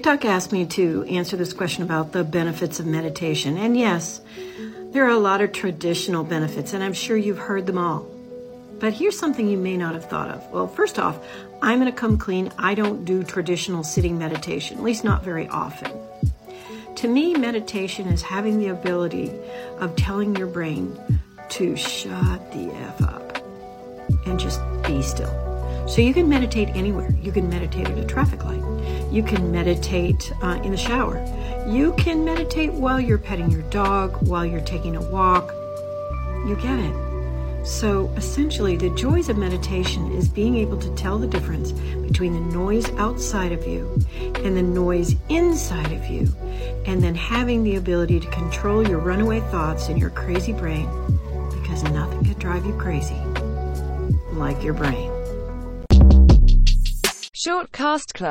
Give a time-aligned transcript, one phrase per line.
[0.00, 3.58] TikTok asked me to answer this question about the benefits of meditation.
[3.58, 4.22] And yes,
[4.92, 8.08] there are a lot of traditional benefits, and I'm sure you've heard them all.
[8.78, 10.50] But here's something you may not have thought of.
[10.50, 11.18] Well, first off,
[11.60, 12.50] I'm going to come clean.
[12.56, 15.92] I don't do traditional sitting meditation, at least not very often.
[16.96, 19.30] To me, meditation is having the ability
[19.80, 20.98] of telling your brain
[21.50, 23.44] to shut the F up
[24.24, 25.49] and just be still.
[25.90, 27.12] So you can meditate anywhere.
[27.20, 28.62] You can meditate at a traffic light.
[29.10, 31.18] You can meditate uh, in the shower.
[31.68, 35.50] You can meditate while you're petting your dog, while you're taking a walk.
[36.46, 37.66] You get it.
[37.66, 42.56] So essentially, the joys of meditation is being able to tell the difference between the
[42.56, 43.92] noise outside of you
[44.44, 46.32] and the noise inside of you,
[46.86, 50.88] and then having the ability to control your runaway thoughts in your crazy brain
[51.50, 53.20] because nothing could drive you crazy
[54.32, 55.19] like your brain.
[57.42, 58.30] Shortcast Club